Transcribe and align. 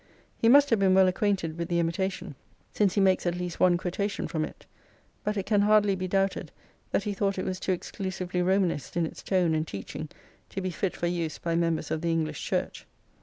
He 0.35 0.49
must 0.49 0.71
have 0.71 0.79
been 0.79 0.95
well 0.95 1.07
acquainted 1.07 1.59
with 1.59 1.67
the" 1.67 1.77
Imitation," 1.79 2.33
since 2.73 2.95
he 2.95 2.99
makes 2.99 3.27
at 3.27 3.35
least 3.35 3.59
one 3.59 3.77
quotation 3.77 4.27
from 4.27 4.43
it: 4.43 4.65
but 5.23 5.37
it 5.37 5.45
can 5.45 5.61
hardly 5.61 5.93
be 5.95 6.07
doubted 6.07 6.51
that 6.89 7.03
he 7.03 7.13
thought 7.13 7.37
it 7.37 7.45
was 7.45 7.59
too 7.59 7.71
exclusively 7.71 8.41
Romanist 8.41 8.97
in 8.97 9.05
its 9.05 9.21
tone 9.21 9.53
and 9.53 9.67
teaching 9.67 10.09
to 10.49 10.59
be 10.59 10.71
fit 10.71 10.97
for 10.97 11.05
use 11.05 11.37
by 11.37 11.53
members 11.55 11.91
of 11.91 12.01
the 12.01 12.09
English 12.11 12.41
Church. 12.43 12.87